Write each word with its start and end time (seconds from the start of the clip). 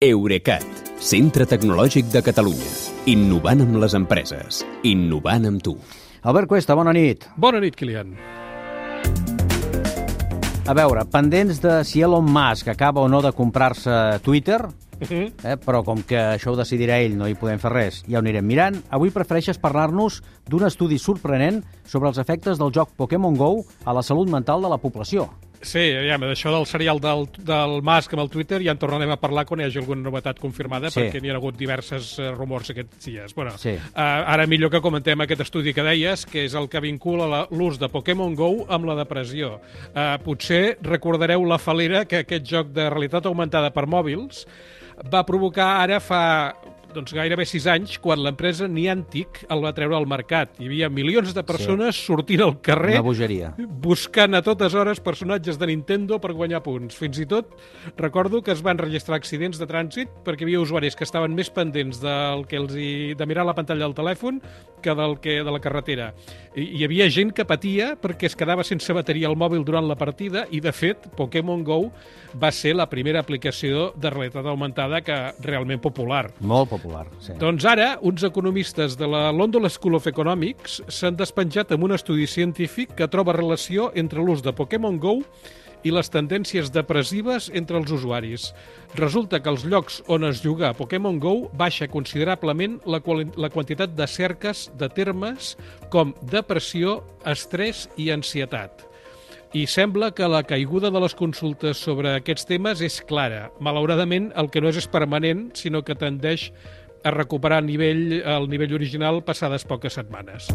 Eurecat, 0.00 0.62
centre 1.02 1.42
tecnològic 1.42 2.06
de 2.12 2.20
Catalunya. 2.22 2.68
Innovant 3.10 3.64
amb 3.64 3.80
les 3.82 3.96
empreses. 3.98 4.60
Innovant 4.86 5.48
amb 5.48 5.58
tu. 5.58 5.72
Albert 6.22 6.46
Cuesta, 6.52 6.76
bona 6.78 6.92
nit. 6.94 7.24
Bona 7.34 7.58
nit, 7.58 7.74
Kilian. 7.74 8.12
A 10.70 10.76
veure, 10.78 11.02
pendents 11.10 11.58
de 11.58 11.80
si 11.82 12.04
Elon 12.06 12.30
Musk 12.30 12.70
acaba 12.70 13.02
o 13.02 13.08
no 13.10 13.18
de 13.26 13.32
comprar-se 13.32 14.20
Twitter, 14.22 14.68
Mhm. 15.00 15.32
eh, 15.42 15.56
però 15.58 15.82
com 15.82 16.04
que 16.04 16.14
això 16.16 16.52
ho 16.52 16.56
decidirà 16.56 17.00
ell, 17.00 17.18
no 17.18 17.26
hi 17.26 17.34
podem 17.34 17.58
fer 17.58 17.72
res, 17.72 18.04
ja 18.06 18.18
ho 18.18 18.20
anirem 18.20 18.46
mirant, 18.46 18.76
avui 18.90 19.10
prefereixes 19.10 19.58
parlar-nos 19.58 20.22
d'un 20.46 20.64
estudi 20.64 20.98
sorprenent 20.98 21.64
sobre 21.84 22.08
els 22.08 22.18
efectes 22.18 22.56
del 22.56 22.70
joc 22.70 22.90
Pokémon 22.96 23.34
GO 23.34 23.64
a 23.84 23.92
la 23.92 24.04
salut 24.04 24.28
mental 24.28 24.62
de 24.62 24.68
la 24.68 24.78
població. 24.78 25.28
Sí, 25.60 25.80
aviam, 25.98 26.22
d'això 26.22 26.52
del 26.54 26.66
serial 26.70 27.00
del, 27.02 27.24
del 27.42 27.80
Musk 27.82 28.12
amb 28.14 28.22
el 28.22 28.28
Twitter 28.30 28.60
ja 28.62 28.70
en 28.70 28.78
tornarem 28.78 29.10
a 29.10 29.16
parlar 29.18 29.42
quan 29.44 29.58
hi 29.60 29.64
hagi 29.66 29.80
alguna 29.80 30.04
novetat 30.06 30.38
confirmada, 30.38 30.90
Sí. 30.90 31.00
perquè 31.00 31.20
n'hi 31.20 31.32
ha 31.32 31.36
hagut 31.36 31.56
diverses 31.58 32.12
eh, 32.20 32.30
rumors 32.30 32.70
aquests 32.70 33.04
dies. 33.04 33.34
Bueno, 33.34 33.56
Sí. 33.58 33.70
eh, 33.70 33.80
ara 33.96 34.46
millor 34.46 34.70
que 34.70 34.80
comentem 34.80 35.20
aquest 35.20 35.40
estudi 35.42 35.74
que 35.74 35.82
deies, 35.82 36.24
que 36.26 36.44
és 36.44 36.54
el 36.54 36.68
que 36.68 36.80
vincula 36.80 37.26
la- 37.26 37.48
l'ús 37.50 37.78
de 37.78 37.88
Pokémon 37.88 38.34
GO 38.36 38.66
amb 38.68 38.84
la 38.86 38.94
depressió. 38.94 39.60
Eh, 39.94 40.18
potser 40.24 40.78
recordareu 40.80 41.44
la 41.44 41.58
falera 41.58 42.04
que 42.06 42.18
aquest 42.22 42.46
joc 42.46 42.68
de 42.68 42.88
realitat 42.88 43.26
augmentada 43.26 43.72
per 43.74 43.86
mòbils 43.86 44.46
va 45.12 45.24
provocar 45.26 45.82
ara 45.82 45.98
fa 46.00 46.54
doncs 46.94 47.12
gairebé 47.16 47.44
sis 47.48 47.66
anys, 47.70 47.96
quan 48.02 48.20
l'empresa 48.22 48.68
Niantic 48.68 49.42
el 49.52 49.62
va 49.64 49.72
treure 49.76 49.96
al 49.98 50.06
mercat. 50.08 50.54
Hi 50.58 50.68
havia 50.70 50.88
milions 50.92 51.34
de 51.36 51.44
persones 51.46 51.96
sí. 51.98 52.06
sortint 52.08 52.42
al 52.44 52.56
carrer 52.64 52.96
Una 52.96 53.04
bogeria. 53.06 53.52
buscant 53.58 54.34
a 54.34 54.42
totes 54.44 54.74
hores 54.74 55.02
personatges 55.04 55.58
de 55.60 55.68
Nintendo 55.70 56.18
per 56.22 56.32
guanyar 56.36 56.62
punts. 56.64 56.96
Fins 56.98 57.20
i 57.20 57.26
tot 57.28 57.54
recordo 57.98 58.42
que 58.42 58.54
es 58.54 58.62
van 58.64 58.80
registrar 58.80 59.18
accidents 59.18 59.60
de 59.60 59.68
trànsit 59.68 60.12
perquè 60.24 60.44
hi 60.44 60.48
havia 60.48 60.64
usuaris 60.64 60.96
que 60.96 61.06
estaven 61.06 61.36
més 61.36 61.50
pendents 61.50 62.00
del 62.02 62.46
que 62.48 62.58
els 62.60 62.74
hi, 62.74 63.14
de 63.18 63.28
mirar 63.28 63.46
la 63.46 63.56
pantalla 63.58 63.86
del 63.86 63.96
telèfon 63.98 64.40
que 64.82 64.94
del 64.94 65.18
que 65.20 65.40
de 65.44 65.52
la 65.52 65.60
carretera. 65.60 66.12
Hi 66.58 66.82
havia 66.82 67.06
gent 67.12 67.30
que 67.36 67.44
patia 67.46 67.92
perquè 68.00 68.26
es 68.26 68.34
quedava 68.38 68.64
sense 68.66 68.94
bateria 68.96 69.28
al 69.30 69.36
mòbil 69.38 69.62
durant 69.66 69.86
la 69.86 69.94
partida 69.98 70.44
i, 70.50 70.58
de 70.64 70.72
fet, 70.74 71.04
Pokémon 71.14 71.62
GO 71.62 71.76
va 72.40 72.50
ser 72.54 72.72
la 72.74 72.88
primera 72.90 73.22
aplicació 73.22 73.92
de 73.94 74.10
realitat 74.10 74.46
augmentada 74.50 75.00
que 75.06 75.18
realment 75.44 75.78
popular. 75.84 76.24
Molt 76.40 76.72
popular, 76.72 77.04
sí. 77.22 77.36
Doncs 77.38 77.66
ara, 77.68 77.92
uns 78.02 78.26
economistes 78.26 78.98
de 78.98 79.06
la 79.06 79.28
London 79.30 79.68
School 79.70 80.00
of 80.00 80.10
Economics 80.10 80.80
s'han 80.88 81.18
despenjat 81.20 81.76
amb 81.76 81.86
un 81.86 81.94
estudi 81.94 82.26
científic 82.26 82.96
que 82.98 83.10
troba 83.12 83.36
relació 83.36 83.92
entre 83.94 84.24
l'ús 84.24 84.42
de 84.42 84.54
Pokémon 84.56 84.98
GO 84.98 85.20
i 85.86 85.92
les 85.94 86.10
tendències 86.10 86.72
depressives 86.74 87.48
entre 87.54 87.78
els 87.78 87.92
usuaris. 87.94 88.50
Resulta 88.98 89.40
que 89.42 89.52
als 89.52 89.64
llocs 89.68 90.00
on 90.08 90.26
es 90.28 90.42
juga 90.42 90.74
Pokémon 90.76 91.20
GO 91.20 91.50
baixa 91.52 91.88
considerablement 91.88 92.78
la, 92.86 93.02
la 93.36 93.50
quantitat 93.50 93.94
de 93.94 94.06
cerques 94.06 94.68
de 94.78 94.88
termes 94.88 95.54
com 95.92 96.14
depressió, 96.22 97.02
estrès 97.26 97.86
i 97.96 98.10
ansietat. 98.14 98.84
I 99.56 99.64
sembla 99.64 100.10
que 100.12 100.28
la 100.28 100.42
caiguda 100.44 100.90
de 100.92 101.00
les 101.00 101.14
consultes 101.16 101.80
sobre 101.80 102.12
aquests 102.18 102.44
temes 102.50 102.82
és 102.84 103.00
clara. 103.08 103.46
Malauradament, 103.64 104.28
el 104.36 104.50
que 104.52 104.60
no 104.60 104.68
és 104.68 104.76
és 104.76 104.90
permanent, 104.92 105.48
sinó 105.56 105.80
que 105.80 105.96
tendeix 105.96 106.50
a 107.04 107.14
recuperar 107.14 107.62
nivell, 107.64 108.20
el 108.20 108.50
nivell 108.52 108.76
original 108.76 109.22
passades 109.24 109.64
poques 109.64 109.96
setmanes. 109.96 110.52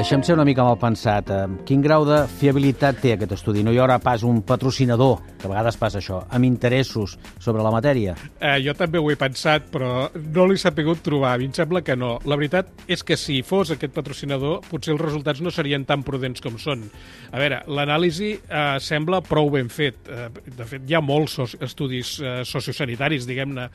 Deixem 0.00 0.22
ser 0.24 0.32
una 0.32 0.46
mica 0.48 0.64
mal 0.64 0.78
pensat. 0.80 1.28
Eh, 1.28 1.64
Quin 1.68 1.82
grau 1.84 2.06
de 2.08 2.22
fiabilitat 2.40 3.02
té 3.02 3.10
aquest 3.12 3.34
estudi? 3.36 3.60
No 3.60 3.72
hi 3.74 3.76
haurà 3.82 3.98
pas 4.00 4.22
un 4.24 4.38
patrocinador, 4.48 5.18
que 5.36 5.44
a 5.44 5.50
vegades 5.50 5.76
passa 5.76 5.98
això, 6.00 6.22
amb 6.32 6.46
interessos 6.48 7.18
sobre 7.36 7.60
la 7.60 7.68
matèria? 7.74 8.14
Eh, 8.40 8.54
jo 8.64 8.72
també 8.78 8.96
ho 8.96 9.10
he 9.12 9.18
pensat, 9.20 9.66
però 9.68 10.06
no 10.16 10.46
l'he 10.48 10.56
sapigut 10.56 11.02
trobar. 11.04 11.34
A 11.34 11.38
mi 11.42 11.50
em 11.50 11.52
sembla 11.52 11.82
que 11.84 11.98
no. 12.00 12.14
La 12.24 12.38
veritat 12.40 12.70
és 12.88 13.04
que 13.04 13.18
si 13.20 13.42
fos 13.44 13.74
aquest 13.74 13.92
patrocinador, 13.92 14.62
potser 14.70 14.94
els 14.94 15.02
resultats 15.04 15.42
no 15.44 15.52
serien 15.52 15.84
tan 15.84 16.00
prudents 16.06 16.40
com 16.40 16.56
són. 16.56 16.86
A 17.28 17.42
veure, 17.42 17.58
l'anàlisi 17.68 18.30
eh, 18.38 18.78
sembla 18.80 19.20
prou 19.26 19.52
ben 19.52 19.68
fet. 19.68 20.08
Eh, 20.08 20.30
de 20.46 20.68
fet, 20.70 20.86
hi 20.88 20.96
ha 20.96 21.02
molts 21.04 21.58
estudis 21.60 22.14
eh, 22.22 22.38
sociosanitaris, 22.48 23.28
diguem-ne, 23.28 23.68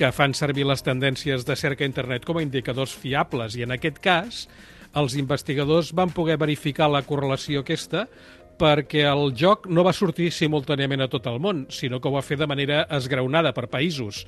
que 0.00 0.08
fan 0.08 0.32
servir 0.32 0.64
les 0.72 0.80
tendències 0.80 1.44
de 1.44 1.58
cerca 1.60 1.84
a 1.84 1.90
internet 1.92 2.24
com 2.24 2.40
a 2.40 2.46
indicadors 2.48 2.96
fiables, 2.96 3.60
i 3.60 3.68
en 3.68 3.76
aquest 3.76 4.00
cas 4.00 4.40
els 4.96 5.16
investigadors 5.20 5.92
van 5.96 6.12
poder 6.14 6.38
verificar 6.40 6.88
la 6.90 7.04
correlació 7.04 7.62
aquesta 7.62 8.06
perquè 8.56 9.02
el 9.04 9.34
joc 9.36 9.66
no 9.68 9.84
va 9.84 9.92
sortir 9.92 10.30
simultàniament 10.32 11.04
a 11.04 11.10
tot 11.12 11.26
el 11.28 11.38
món, 11.44 11.66
sinó 11.68 12.00
que 12.00 12.08
ho 12.08 12.14
va 12.14 12.24
fer 12.24 12.38
de 12.40 12.48
manera 12.48 12.86
esgraonada 12.96 13.52
per 13.52 13.66
països. 13.72 14.22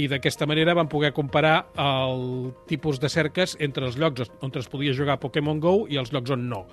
I 0.00 0.08
d'aquesta 0.08 0.48
manera 0.48 0.72
van 0.76 0.88
poder 0.88 1.12
comparar 1.12 1.66
el 1.76 2.54
tipus 2.70 3.00
de 3.00 3.10
cerques 3.12 3.58
entre 3.60 3.84
els 3.84 3.98
llocs 4.00 4.30
on 4.40 4.54
es 4.56 4.70
podia 4.72 4.96
jugar 4.96 5.20
Pokémon 5.20 5.60
GO 5.60 5.82
i 5.88 6.00
els 6.00 6.14
llocs 6.16 6.32
on 6.32 6.48
no. 6.48 6.64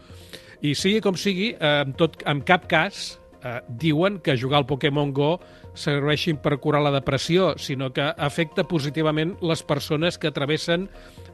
I 0.61 0.75
sigui 0.77 1.01
com 1.03 1.17
sigui, 1.17 1.51
eh, 1.57 1.81
en, 1.83 1.91
tot, 1.99 2.21
en 2.23 2.43
cap 2.47 2.67
cas 2.71 3.19
eh, 3.43 3.59
diuen 3.67 4.19
que 4.23 4.37
jugar 4.37 4.61
al 4.61 4.69
Pokémon 4.69 5.11
GO 5.11 5.33
serveixin 5.75 6.37
per 6.39 6.59
curar 6.63 6.83
la 6.83 6.93
depressió, 6.93 7.55
sinó 7.57 7.91
que 7.91 8.11
afecta 8.17 8.67
positivament 8.67 9.35
les 9.41 9.63
persones 9.63 10.17
que 10.17 10.31
travessen 10.31 10.89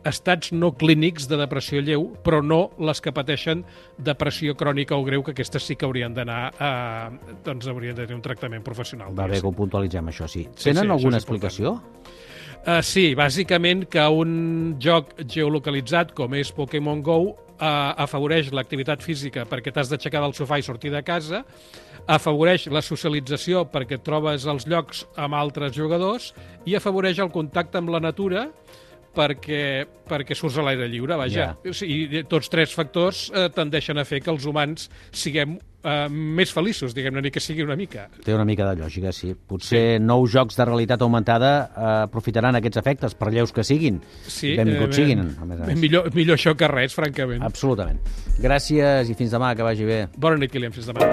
estats 0.05 0.51
no 0.53 0.73
clínics 0.77 1.27
de 1.29 1.39
depressió 1.39 1.81
lleu, 1.81 2.09
però 2.23 2.41
no 2.43 2.69
les 2.79 3.01
que 3.01 3.13
pateixen 3.15 3.63
depressió 3.97 4.55
crònica 4.59 4.97
o 4.97 5.05
greu, 5.07 5.23
que 5.23 5.33
aquestes 5.35 5.65
sí 5.65 5.75
que 5.75 5.87
haurien 5.87 6.13
d'anar 6.13 6.41
a... 6.59 6.71
doncs 7.45 7.67
haurien 7.67 7.95
de 7.95 8.05
tenir 8.05 8.17
un 8.17 8.25
tractament 8.25 8.63
professional. 8.65 9.15
Va 9.17 9.27
bé 9.27 9.41
que 9.41 9.49
ho 9.49 9.55
puntualitzem, 9.55 10.13
això 10.13 10.29
sí. 10.29 10.47
Sí, 10.55 10.69
Tenen 10.69 10.85
sí, 10.85 10.93
alguna 10.97 11.21
explicació? 11.21 11.77
Uh, 12.67 12.81
sí, 12.83 13.13
bàsicament 13.15 13.85
que 13.87 14.03
un 14.11 14.75
joc 14.83 15.13
geolocalitzat 15.23 16.11
com 16.17 16.33
és 16.35 16.49
Pokémon 16.51 16.99
GO 17.05 17.19
uh, 17.57 17.93
afavoreix 18.03 18.51
l'activitat 18.51 19.03
física 19.05 19.45
perquè 19.47 19.71
t'has 19.71 19.91
d'aixecar 19.91 20.23
del 20.23 20.35
sofà 20.35 20.59
i 20.59 20.65
sortir 20.65 20.91
de 20.91 21.03
casa, 21.05 21.43
afavoreix 22.07 22.67
la 22.71 22.81
socialització 22.83 23.65
perquè 23.71 23.99
trobes 24.03 24.47
als 24.47 24.67
llocs 24.67 25.05
amb 25.19 25.35
altres 25.35 25.75
jugadors 25.75 26.33
i 26.65 26.75
afavoreix 26.77 27.19
el 27.23 27.31
contacte 27.33 27.79
amb 27.79 27.91
la 27.93 28.01
natura 28.03 28.47
perquè, 29.17 29.61
perquè 30.07 30.37
surts 30.37 30.59
a 30.61 30.65
l'aire 30.67 30.87
lliure, 30.91 31.17
vaja. 31.19 31.49
Ja. 31.49 31.71
O 31.71 31.73
sigui, 31.75 32.23
tots 32.29 32.51
tres 32.53 32.75
factors 32.75 33.27
eh, 33.33 33.47
tendeixen 33.53 33.97
a 33.97 34.05
fer 34.07 34.21
que 34.23 34.31
els 34.33 34.45
humans 34.47 34.87
siguem 35.15 35.57
eh, 35.57 36.07
més 36.11 36.51
feliços, 36.53 36.93
diguem-ne, 36.97 37.23
ni 37.25 37.31
que 37.33 37.41
sigui 37.43 37.65
una 37.65 37.77
mica. 37.79 38.07
Té 38.25 38.35
una 38.35 38.45
mica 38.47 38.67
de 38.69 38.83
lògica, 38.83 39.13
sí. 39.15 39.33
Potser 39.33 39.83
sí. 39.97 40.03
nous 40.03 40.29
jocs 40.33 40.59
de 40.59 40.67
realitat 40.69 41.05
augmentada 41.05 41.53
eh, 41.63 41.87
aprofitaran 42.07 42.59
aquests 42.59 42.81
efectes, 42.83 43.17
per 43.17 43.31
lleus 43.33 43.55
que 43.55 43.65
siguin. 43.67 44.01
Sí, 44.27 44.53
Benvinguts 44.59 44.93
eh, 44.93 45.01
siguin, 45.01 45.25
a 45.33 45.49
més 45.49 45.63
a 45.63 45.71
més. 45.71 45.81
Millor, 45.81 46.11
millor 46.17 46.39
això 46.39 46.55
que 46.57 46.69
res, 46.71 46.95
francament. 46.97 47.43
Absolutament. 47.47 48.01
Gràcies 48.43 49.09
i 49.09 49.17
fins 49.17 49.33
demà, 49.33 49.55
que 49.57 49.65
vagi 49.65 49.87
bé. 49.87 50.03
Bona 50.17 50.39
nit, 50.41 50.53
Kilian, 50.53 50.75
fins 50.75 50.91
demà. 50.91 51.09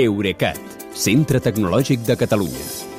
Eurecat, 0.00 0.78
centre 0.94 1.42
tecnològic 1.42 2.06
de 2.06 2.16
Catalunya. 2.20 2.89